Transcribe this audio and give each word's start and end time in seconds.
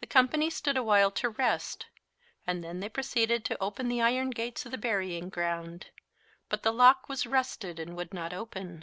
The 0.00 0.06
company 0.06 0.48
stood 0.48 0.78
a 0.78 0.82
while 0.82 1.10
to 1.10 1.28
rest, 1.28 1.84
and 2.46 2.64
then 2.64 2.80
they 2.80 2.88
proceeded 2.88 3.44
to 3.44 3.62
open 3.62 3.88
the 3.90 4.00
iron 4.00 4.30
gates 4.30 4.64
of 4.64 4.72
the 4.72 4.78
burying 4.78 5.28
ground; 5.28 5.88
but 6.48 6.62
the 6.62 6.72
lock 6.72 7.06
was 7.06 7.26
rusted 7.26 7.78
and 7.78 7.94
would 7.94 8.14
not 8.14 8.32
open. 8.32 8.80